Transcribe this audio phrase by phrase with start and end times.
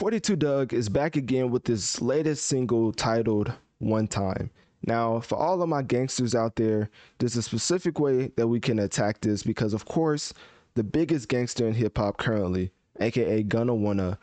[0.00, 4.48] 42 Dugg is back again with his latest single titled One Time.
[4.86, 6.88] Now, for all of my gangsters out there,
[7.18, 10.32] there's a specific way that we can attack this because, of course,
[10.74, 14.16] the biggest gangster in hip hop currently, aka Gunna Wunna,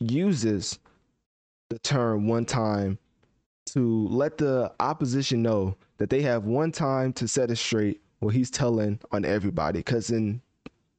[0.00, 0.78] uses
[1.68, 2.96] the term one time
[3.66, 8.32] to let the opposition know that they have one time to set it straight what
[8.32, 9.80] he's telling on everybody.
[9.80, 10.10] Because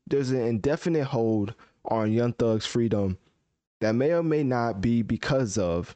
[0.06, 3.18] there's an indefinite hold on Young Thug's freedom
[3.80, 5.96] that may or may not be because of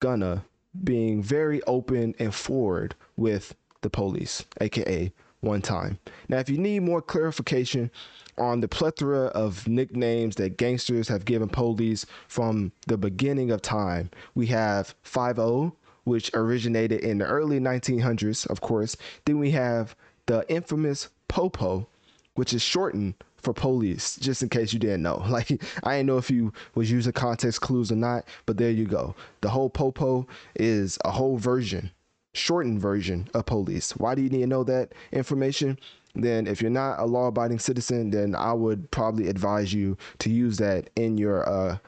[0.00, 0.44] Gunna
[0.84, 5.98] being very open and forward with the police, aka one time.
[6.28, 7.90] Now, if you need more clarification
[8.38, 14.10] on the plethora of nicknames that gangsters have given police from the beginning of time,
[14.34, 15.72] we have 5
[16.04, 18.96] which originated in the early 1900s, of course.
[19.24, 19.94] Then we have
[20.26, 21.88] the infamous Popo,
[22.34, 25.22] which is shortened for police, just in case you didn't know.
[25.32, 28.84] Like I didn't know if you was using context clues or not, but there you
[28.84, 29.14] go.
[29.40, 31.90] The whole Popo is a whole version,
[32.34, 33.92] shortened version of police.
[33.92, 35.78] Why do you need to know that information?
[36.14, 40.58] Then if you're not a law-abiding citizen, then I would probably advise you to use
[40.58, 41.78] that in your uh,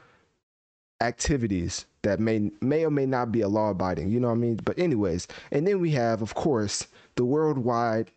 [1.03, 4.39] activities that may may or may not be a law abiding you know what i
[4.39, 6.87] mean but anyways and then we have of course
[7.17, 8.11] the worldwide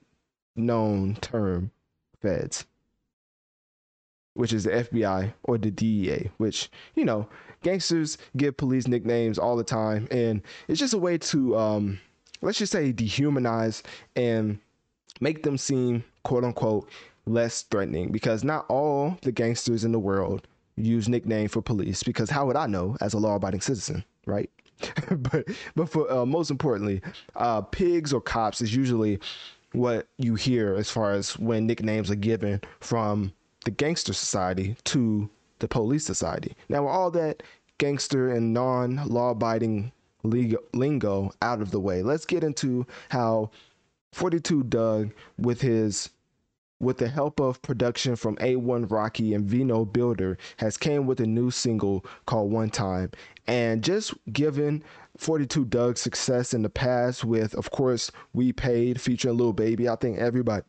[0.55, 1.71] known term
[2.21, 2.65] feds
[4.37, 7.27] which is the FBI or the DEA, which, you know,
[7.63, 10.07] gangsters give police nicknames all the time.
[10.11, 11.99] And it's just a way to, um,
[12.41, 13.81] let's just say, dehumanize
[14.15, 14.59] and
[15.19, 16.89] make them seem, quote unquote,
[17.25, 22.29] less threatening because not all the gangsters in the world use nickname for police because
[22.29, 24.49] how would I know as a law-abiding citizen, right?
[25.09, 27.01] but but for uh, most importantly,
[27.35, 29.19] uh, pigs or cops is usually
[29.71, 33.33] what you hear as far as when nicknames are given from
[33.67, 35.29] the gangster society to
[35.59, 36.55] the police society.
[36.69, 37.43] Now, with all that
[37.79, 39.91] gangster and non law abiding
[40.23, 43.51] lingo out of the way, let's get into how
[44.13, 46.09] 42 Dugg, with his
[46.79, 51.27] with the help of production from A1 Rocky and Veno Builder, has came with a
[51.27, 53.11] new single called One Time.
[53.47, 54.81] And just given
[55.17, 59.97] 42 Dugg's success in the past with, of course, We Paid featuring Lil Baby, I
[59.97, 60.63] think everybody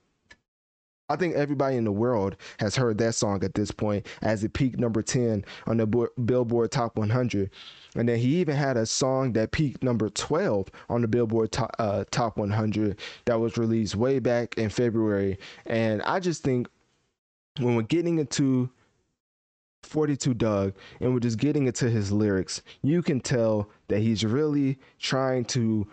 [1.09, 4.53] I think everybody in the world has heard that song at this point as it
[4.53, 5.87] peaked number 10 on the
[6.25, 7.51] Billboard Top 100.
[7.97, 11.75] And then he even had a song that peaked number 12 on the Billboard Top,
[11.79, 15.39] uh, Top 100 that was released way back in February.
[15.65, 16.69] And I just think
[17.59, 18.71] when we're getting into
[19.85, 24.79] 42 Dugg and we're just getting into his lyrics, you can tell that he's really
[24.99, 25.87] trying to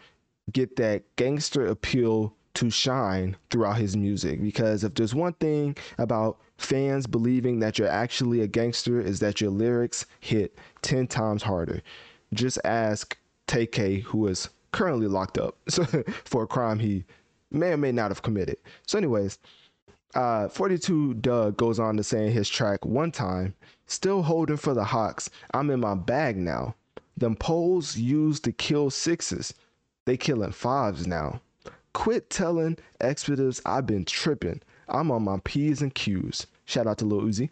[0.52, 6.38] get that gangster appeal to shine throughout his music because if there's one thing about
[6.57, 11.81] fans believing that you're actually a gangster is that your lyrics hit 10 times harder.
[12.33, 13.17] Just ask
[13.47, 15.57] Tay-K who is currently locked up
[16.23, 17.03] for a crime he
[17.51, 18.57] may or may not have committed.
[18.87, 19.37] So anyways,
[20.16, 23.53] uh, 42 Dugg goes on to say in his track one time,
[23.85, 25.29] still holding for the Hawks.
[25.53, 26.75] I'm in my bag now.
[27.17, 29.53] Them poles used to kill sixes.
[30.05, 31.41] They killing fives now.
[31.95, 34.61] Quit telling expletives I've been tripping.
[34.89, 36.45] I'm on my P's and Q's.
[36.66, 37.50] Shout out to Lil Uzi.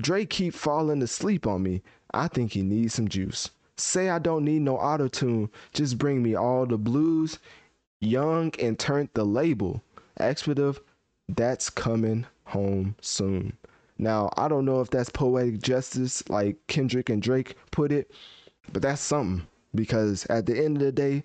[0.00, 1.82] Drake keep falling asleep on me.
[2.14, 3.50] I think he needs some juice.
[3.76, 5.50] Say I don't need no auto tune.
[5.74, 7.40] Just bring me all the blues.
[8.00, 9.82] Young and turned the label.
[10.16, 10.80] Expletive,
[11.28, 13.52] that's coming home soon.
[13.98, 18.12] Now, I don't know if that's poetic justice like Kendrick and Drake put it,
[18.72, 19.44] but that's something
[19.74, 21.24] because at the end of the day,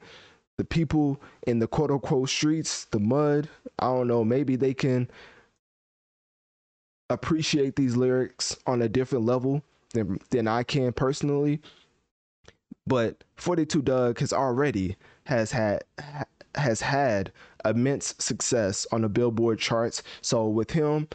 [0.57, 3.47] the people in the quote unquote streets, the mud,
[3.79, 5.09] I don't know, maybe they can
[7.09, 9.63] appreciate these lyrics on a different level
[9.93, 11.61] than than I can personally.
[12.85, 15.83] But 42 Dugg has already has had
[16.55, 17.31] has had
[17.65, 20.01] immense success on the Billboard charts.
[20.21, 21.07] So with him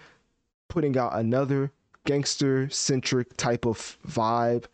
[0.68, 1.72] putting out another
[2.04, 4.66] gangster centric type of vibe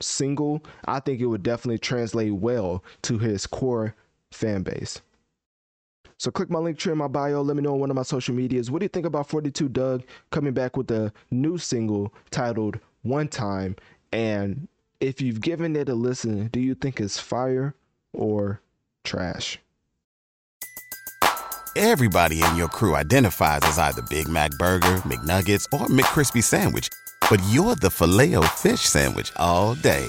[0.00, 3.94] single, I think it would definitely translate well to his core
[4.34, 5.00] fan base.
[6.22, 7.42] So click my link tree in my bio.
[7.42, 8.70] Let me know on one of my social medias.
[8.70, 13.26] What do you think about 42 Dugg coming back with a new single titled One
[13.26, 13.74] Time?
[14.12, 14.68] And
[15.00, 17.74] if you've given it a listen, do you think it's fire
[18.12, 18.60] or
[19.02, 19.58] trash?
[21.74, 26.88] Everybody in your crew identifies as either Big Mac Burger, McNuggets, or McCrispy Sandwich.
[27.28, 30.08] But you're the filet fish Sandwich all day